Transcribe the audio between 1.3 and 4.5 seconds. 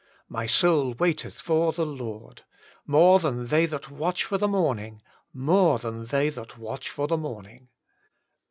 for the Lord More than they that watch for the